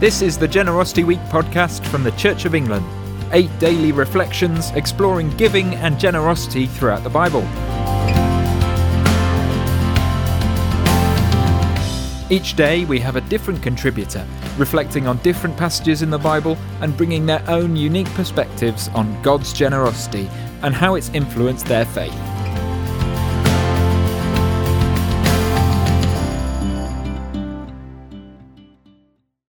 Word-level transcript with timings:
This 0.00 0.22
is 0.22 0.36
the 0.36 0.48
Generosity 0.48 1.04
Week 1.04 1.20
podcast 1.30 1.86
from 1.86 2.02
the 2.02 2.10
Church 2.12 2.46
of 2.46 2.54
England. 2.56 2.84
Eight 3.30 3.48
daily 3.60 3.92
reflections 3.92 4.70
exploring 4.72 5.30
giving 5.36 5.76
and 5.76 6.00
generosity 6.00 6.66
throughout 6.66 7.04
the 7.04 7.10
Bible. 7.10 7.42
Each 12.28 12.56
day 12.56 12.84
we 12.86 12.98
have 12.98 13.14
a 13.14 13.20
different 13.20 13.62
contributor, 13.62 14.26
reflecting 14.58 15.06
on 15.06 15.18
different 15.18 15.56
passages 15.56 16.02
in 16.02 16.10
the 16.10 16.18
Bible 16.18 16.58
and 16.80 16.96
bringing 16.96 17.24
their 17.24 17.48
own 17.48 17.76
unique 17.76 18.12
perspectives 18.14 18.88
on 18.88 19.22
God's 19.22 19.52
generosity 19.52 20.28
and 20.62 20.74
how 20.74 20.96
it's 20.96 21.10
influenced 21.10 21.66
their 21.66 21.86
faith. 21.86 22.33